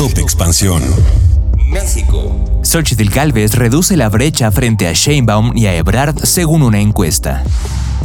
Top 0.00 0.16
Expansión. 0.16 0.82
México. 1.66 2.34
Xochitl 2.62 3.10
Galvez 3.10 3.54
reduce 3.54 3.98
la 3.98 4.08
brecha 4.08 4.50
frente 4.50 4.88
a 4.88 4.94
Sheinbaum 4.94 5.54
y 5.54 5.66
a 5.66 5.76
Ebrard 5.76 6.24
según 6.24 6.62
una 6.62 6.80
encuesta. 6.80 7.44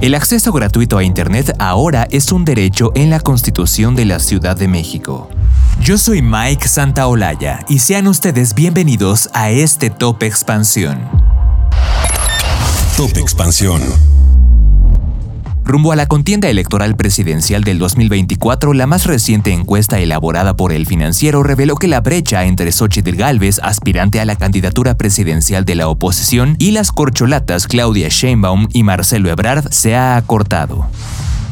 El 0.00 0.16
acceso 0.16 0.50
gratuito 0.50 0.98
a 0.98 1.04
Internet 1.04 1.54
ahora 1.60 2.08
es 2.10 2.32
un 2.32 2.44
derecho 2.44 2.90
en 2.96 3.10
la 3.10 3.20
Constitución 3.20 3.94
de 3.94 4.04
la 4.04 4.18
Ciudad 4.18 4.56
de 4.56 4.66
México. 4.66 5.30
Yo 5.80 5.96
soy 5.96 6.22
Mike 6.22 6.66
Santaolalla 6.66 7.64
y 7.68 7.78
sean 7.78 8.08
ustedes 8.08 8.56
bienvenidos 8.56 9.30
a 9.32 9.50
este 9.50 9.88
Top 9.88 10.24
Expansión. 10.24 10.98
Top 12.96 13.16
Expansión. 13.16 13.80
Rumbo 15.66 15.90
a 15.90 15.96
la 15.96 16.06
contienda 16.06 16.48
electoral 16.48 16.94
presidencial 16.94 17.64
del 17.64 17.80
2024, 17.80 18.72
la 18.72 18.86
más 18.86 19.04
reciente 19.04 19.52
encuesta 19.52 19.98
elaborada 19.98 20.54
por 20.54 20.72
el 20.72 20.86
financiero 20.86 21.42
reveló 21.42 21.74
que 21.74 21.88
la 21.88 22.00
brecha 22.00 22.44
entre 22.44 22.70
Xochitl 22.70 23.16
Galvez, 23.16 23.58
aspirante 23.60 24.20
a 24.20 24.24
la 24.24 24.36
candidatura 24.36 24.96
presidencial 24.96 25.64
de 25.64 25.74
la 25.74 25.88
oposición, 25.88 26.54
y 26.60 26.70
las 26.70 26.92
corcholatas 26.92 27.66
Claudia 27.66 28.06
Sheinbaum 28.08 28.68
y 28.72 28.84
Marcelo 28.84 29.28
Ebrard 29.28 29.68
se 29.72 29.96
ha 29.96 30.16
acortado. 30.16 30.86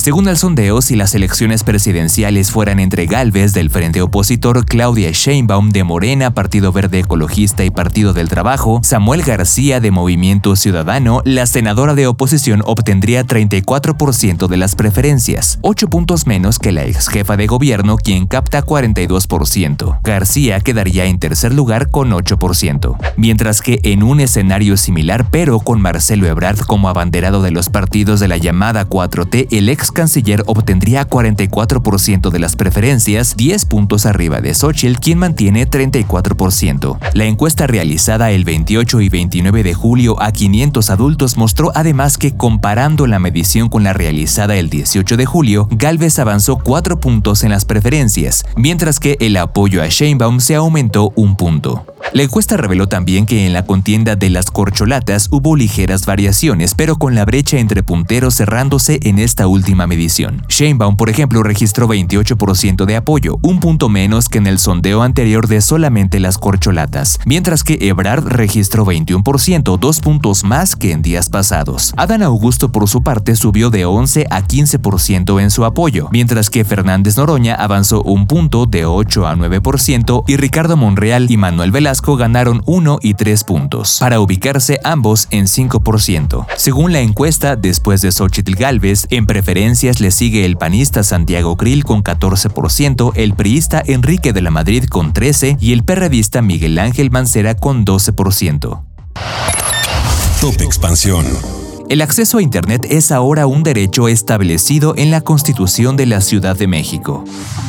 Según 0.00 0.28
el 0.28 0.38
sondeo, 0.38 0.80
si 0.80 0.96
las 0.96 1.14
elecciones 1.14 1.62
presidenciales 1.62 2.50
fueran 2.50 2.80
entre 2.80 3.04
Galvez 3.04 3.52
del 3.52 3.68
Frente 3.68 4.00
Opositor, 4.00 4.64
Claudia 4.64 5.10
Sheinbaum 5.10 5.68
de 5.68 5.84
Morena, 5.84 6.32
Partido 6.32 6.72
Verde 6.72 7.00
Ecologista 7.00 7.66
y 7.66 7.70
Partido 7.70 8.14
del 8.14 8.30
Trabajo, 8.30 8.80
Samuel 8.82 9.20
García 9.20 9.78
de 9.78 9.90
Movimiento 9.90 10.56
Ciudadano, 10.56 11.20
la 11.26 11.44
senadora 11.44 11.94
de 11.94 12.06
oposición 12.06 12.62
obtendría 12.64 13.26
34% 13.26 14.48
de 14.48 14.56
las 14.56 14.74
preferencias, 14.74 15.58
8 15.60 15.88
puntos 15.90 16.26
menos 16.26 16.58
que 16.58 16.72
la 16.72 16.86
ex 16.86 17.08
jefa 17.08 17.36
de 17.36 17.46
gobierno, 17.46 17.98
quien 17.98 18.26
capta 18.26 18.64
42%. 18.64 19.98
García 20.02 20.60
quedaría 20.60 21.04
en 21.04 21.18
tercer 21.18 21.52
lugar 21.52 21.90
con 21.90 22.12
8%, 22.12 22.96
mientras 23.18 23.60
que 23.60 23.80
en 23.82 24.02
un 24.02 24.20
escenario 24.20 24.78
similar, 24.78 25.26
pero 25.30 25.60
con 25.60 25.82
Marcelo 25.82 26.26
Ebrard 26.26 26.60
como 26.60 26.88
abanderado 26.88 27.42
de 27.42 27.50
los 27.50 27.68
partidos 27.68 28.18
de 28.18 28.28
la 28.28 28.38
llamada 28.38 28.88
4T, 28.88 29.48
el 29.50 29.68
ex 29.68 29.89
canciller 29.92 30.42
obtendría 30.46 31.08
44% 31.08 32.30
de 32.30 32.38
las 32.38 32.56
preferencias, 32.56 33.36
10 33.36 33.64
puntos 33.66 34.06
arriba 34.06 34.40
de 34.40 34.54
Xochitl, 34.54 35.00
quien 35.00 35.18
mantiene 35.18 35.68
34%. 35.68 36.98
La 37.14 37.24
encuesta 37.24 37.66
realizada 37.66 38.30
el 38.30 38.44
28 38.44 39.00
y 39.00 39.08
29 39.08 39.62
de 39.62 39.74
julio 39.74 40.20
a 40.22 40.32
500 40.32 40.90
adultos 40.90 41.36
mostró 41.36 41.72
además 41.74 42.18
que 42.18 42.36
comparando 42.36 43.06
la 43.06 43.18
medición 43.18 43.68
con 43.68 43.84
la 43.84 43.92
realizada 43.92 44.56
el 44.56 44.70
18 44.70 45.16
de 45.16 45.26
julio, 45.26 45.68
Galvez 45.70 46.18
avanzó 46.18 46.58
4 46.58 47.00
puntos 47.00 47.44
en 47.44 47.50
las 47.50 47.64
preferencias, 47.64 48.44
mientras 48.56 49.00
que 49.00 49.16
el 49.20 49.36
apoyo 49.36 49.82
a 49.82 49.88
Sheinbaum 49.88 50.40
se 50.40 50.54
aumentó 50.54 51.12
un 51.16 51.36
punto. 51.36 51.84
La 52.12 52.22
encuesta 52.22 52.56
reveló 52.56 52.88
también 52.88 53.24
que 53.24 53.46
en 53.46 53.52
la 53.52 53.64
contienda 53.64 54.16
de 54.16 54.30
las 54.30 54.50
corcholatas 54.50 55.28
hubo 55.30 55.54
ligeras 55.54 56.06
variaciones, 56.06 56.74
pero 56.74 56.96
con 56.96 57.14
la 57.14 57.24
brecha 57.24 57.58
entre 57.58 57.82
punteros 57.82 58.34
cerrándose 58.34 58.98
en 59.04 59.18
esta 59.18 59.46
última 59.46 59.86
medición. 59.86 60.42
Sheinbaum, 60.48 60.96
por 60.96 61.08
ejemplo, 61.08 61.42
registró 61.42 61.86
28% 61.86 62.84
de 62.84 62.96
apoyo, 62.96 63.38
un 63.42 63.60
punto 63.60 63.88
menos 63.88 64.28
que 64.28 64.38
en 64.38 64.46
el 64.46 64.58
sondeo 64.58 65.02
anterior 65.02 65.46
de 65.46 65.60
solamente 65.60 66.18
las 66.18 66.38
corcholatas, 66.38 67.18
mientras 67.26 67.62
que 67.62 67.78
Ebrard 67.80 68.26
registró 68.26 68.84
21%, 68.84 69.78
dos 69.78 70.00
puntos 70.00 70.42
más 70.42 70.74
que 70.74 70.92
en 70.92 71.02
días 71.02 71.28
pasados. 71.28 71.94
Adán 71.96 72.22
Augusto, 72.22 72.72
por 72.72 72.88
su 72.88 73.02
parte, 73.02 73.36
subió 73.36 73.70
de 73.70 73.84
11 73.84 74.26
a 74.30 74.42
15% 74.42 75.40
en 75.40 75.50
su 75.50 75.64
apoyo, 75.64 76.08
mientras 76.10 76.50
que 76.50 76.64
Fernández 76.64 77.16
Noroña 77.16 77.54
avanzó 77.54 78.02
un 78.02 78.26
punto 78.26 78.66
de 78.66 78.84
8 78.84 79.26
a 79.28 79.36
9% 79.36 80.24
y 80.26 80.36
Ricardo 80.36 80.76
Monreal 80.76 81.30
y 81.30 81.36
Manuel 81.36 81.70
Velasco 81.90 82.16
ganaron 82.16 82.62
1 82.66 83.00
y 83.02 83.14
3 83.14 83.42
puntos, 83.42 83.96
para 83.98 84.20
ubicarse 84.20 84.78
ambos 84.84 85.26
en 85.32 85.46
5%. 85.46 86.46
Según 86.56 86.92
la 86.92 87.00
encuesta, 87.00 87.56
después 87.56 88.00
de 88.00 88.12
Xochitl 88.12 88.54
Galvez, 88.54 89.08
en 89.10 89.26
preferencias 89.26 89.98
le 89.98 90.12
sigue 90.12 90.44
el 90.44 90.56
panista 90.56 91.02
Santiago 91.02 91.56
Krill 91.56 91.82
con 91.82 92.04
14%, 92.04 93.10
el 93.16 93.34
priista 93.34 93.82
Enrique 93.84 94.32
de 94.32 94.40
la 94.40 94.52
Madrid 94.52 94.84
con 94.84 95.12
13% 95.12 95.56
y 95.60 95.72
el 95.72 95.82
perredista 95.82 96.42
Miguel 96.42 96.78
Ángel 96.78 97.10
Mancera 97.10 97.56
con 97.56 97.84
12%. 97.84 98.82
Top 100.40 100.60
Expansión. 100.60 101.26
El 101.90 102.02
acceso 102.02 102.38
a 102.38 102.42
Internet 102.42 102.86
es 102.88 103.10
ahora 103.10 103.48
un 103.48 103.64
derecho 103.64 104.06
establecido 104.06 104.94
en 104.96 105.10
la 105.10 105.22
Constitución 105.22 105.96
de 105.96 106.06
la 106.06 106.20
Ciudad 106.20 106.56
de 106.56 106.68
México. 106.68 107.24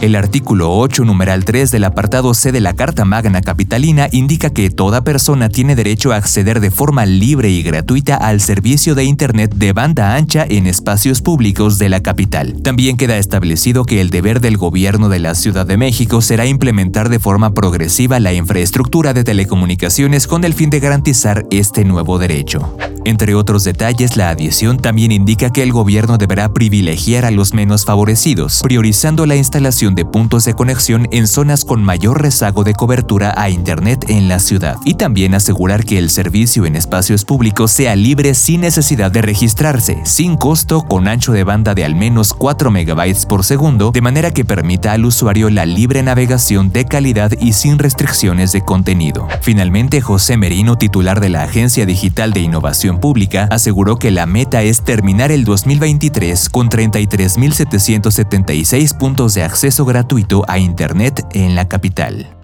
El 0.00 0.16
artículo 0.16 0.74
8, 0.74 1.04
numeral 1.04 1.44
3 1.44 1.70
del 1.70 1.84
apartado 1.84 2.32
C 2.32 2.50
de 2.50 2.62
la 2.62 2.72
Carta 2.72 3.04
Magna 3.04 3.42
Capitalina 3.42 4.08
indica 4.12 4.48
que 4.48 4.70
toda 4.70 5.04
persona 5.04 5.50
tiene 5.50 5.76
derecho 5.76 6.12
a 6.12 6.16
acceder 6.16 6.60
de 6.60 6.70
forma 6.70 7.04
libre 7.04 7.50
y 7.50 7.62
gratuita 7.62 8.16
al 8.16 8.40
servicio 8.40 8.94
de 8.94 9.04
Internet 9.04 9.54
de 9.54 9.74
banda 9.74 10.14
ancha 10.14 10.46
en 10.48 10.66
espacios 10.66 11.20
públicos 11.20 11.76
de 11.76 11.90
la 11.90 12.00
capital. 12.00 12.62
También 12.62 12.96
queda 12.96 13.18
establecido 13.18 13.84
que 13.84 14.00
el 14.00 14.08
deber 14.08 14.40
del 14.40 14.56
gobierno 14.56 15.10
de 15.10 15.18
la 15.18 15.34
Ciudad 15.34 15.66
de 15.66 15.76
México 15.76 16.22
será 16.22 16.46
implementar 16.46 17.10
de 17.10 17.18
forma 17.18 17.52
progresiva 17.52 18.18
la 18.18 18.32
infraestructura 18.32 19.12
de 19.12 19.24
telecomunicaciones 19.24 20.26
con 20.26 20.44
el 20.44 20.54
fin 20.54 20.70
de 20.70 20.80
garantizar 20.80 21.44
este 21.50 21.84
nuevo 21.84 22.18
derecho. 22.18 22.78
Entre 23.04 23.36
otros 23.36 23.62
detalles, 23.62 24.05
la 24.14 24.28
adición 24.28 24.76
también 24.76 25.10
indica 25.10 25.50
que 25.50 25.62
el 25.62 25.72
gobierno 25.72 26.18
deberá 26.18 26.50
privilegiar 26.50 27.24
a 27.24 27.30
los 27.30 27.54
menos 27.54 27.84
favorecidos, 27.84 28.60
priorizando 28.62 29.24
la 29.26 29.36
instalación 29.36 29.94
de 29.94 30.04
puntos 30.04 30.44
de 30.44 30.54
conexión 30.54 31.08
en 31.10 31.26
zonas 31.26 31.64
con 31.64 31.82
mayor 31.82 32.22
rezago 32.22 32.62
de 32.62 32.74
cobertura 32.74 33.34
a 33.36 33.48
Internet 33.48 34.04
en 34.08 34.28
la 34.28 34.38
ciudad, 34.38 34.76
y 34.84 34.94
también 34.94 35.34
asegurar 35.34 35.84
que 35.84 35.98
el 35.98 36.10
servicio 36.10 36.66
en 36.66 36.76
espacios 36.76 37.24
públicos 37.24 37.70
sea 37.70 37.96
libre 37.96 38.34
sin 38.34 38.60
necesidad 38.60 39.10
de 39.10 39.22
registrarse, 39.22 39.98
sin 40.04 40.36
costo, 40.36 40.82
con 40.82 41.08
ancho 41.08 41.32
de 41.32 41.44
banda 41.44 41.74
de 41.74 41.84
al 41.84 41.94
menos 41.94 42.34
4 42.34 42.70
MB 42.70 43.26
por 43.26 43.44
segundo, 43.44 43.90
de 43.92 44.02
manera 44.02 44.30
que 44.30 44.44
permita 44.44 44.92
al 44.92 45.06
usuario 45.06 45.48
la 45.48 45.64
libre 45.64 46.02
navegación 46.02 46.70
de 46.70 46.84
calidad 46.84 47.32
y 47.40 47.54
sin 47.54 47.78
restricciones 47.78 48.52
de 48.52 48.60
contenido. 48.60 49.26
Finalmente, 49.40 50.02
José 50.02 50.36
Merino, 50.36 50.76
titular 50.76 51.20
de 51.20 51.30
la 51.30 51.44
Agencia 51.44 51.86
Digital 51.86 52.32
de 52.32 52.40
Innovación 52.40 53.00
Pública, 53.00 53.48
aseguró 53.50 53.95
que 53.98 54.10
la 54.10 54.26
meta 54.26 54.62
es 54.62 54.84
terminar 54.84 55.32
el 55.32 55.44
2023 55.44 56.48
con 56.48 56.68
33.776 56.68 58.96
puntos 58.96 59.34
de 59.34 59.42
acceso 59.42 59.84
gratuito 59.84 60.44
a 60.48 60.58
Internet 60.58 61.26
en 61.32 61.54
la 61.54 61.68
capital. 61.68 62.36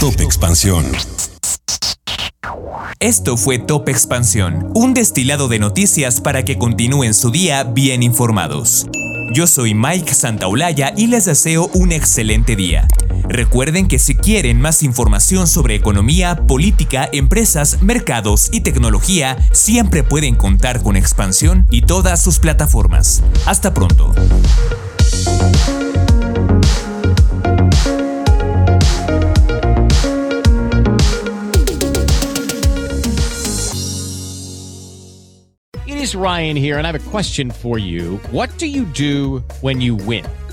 Top 0.00 0.20
Expansión. 0.20 0.86
Esto 2.98 3.36
fue 3.36 3.58
Top 3.58 3.88
Expansión, 3.88 4.70
un 4.74 4.94
destilado 4.94 5.48
de 5.48 5.58
noticias 5.58 6.20
para 6.20 6.44
que 6.44 6.58
continúen 6.58 7.14
su 7.14 7.30
día 7.30 7.64
bien 7.64 8.02
informados. 8.02 8.86
Yo 9.32 9.46
soy 9.46 9.74
Mike 9.74 10.12
Santaolalla 10.12 10.92
y 10.96 11.06
les 11.06 11.24
deseo 11.24 11.70
un 11.72 11.92
excelente 11.92 12.56
día. 12.56 12.88
Recuerden 13.32 13.86
que 13.86 14.00
si 14.00 14.16
quieren 14.16 14.60
más 14.60 14.82
información 14.82 15.46
sobre 15.46 15.76
economía, 15.76 16.34
política, 16.48 17.08
empresas, 17.12 17.80
mercados 17.80 18.50
y 18.52 18.62
tecnología, 18.62 19.36
siempre 19.52 20.02
pueden 20.02 20.34
contar 20.34 20.82
con 20.82 20.96
Expansión 20.96 21.64
y 21.70 21.82
todas 21.82 22.20
sus 22.20 22.40
plataformas. 22.40 23.22
Hasta 23.46 23.72
pronto. 23.72 24.12
It 35.86 35.96
is 35.96 36.16
Ryan 36.16 36.56
here 36.56 36.78
and 36.78 36.84
I 36.84 36.90
have 36.90 36.96
a 36.96 37.10
question 37.10 37.52
for 37.52 37.78
you. 37.78 38.18
What 38.32 38.50
do 38.58 38.66
you 38.66 38.86
do 38.86 39.44
when 39.60 39.80
you 39.80 39.94
win? 39.94 40.24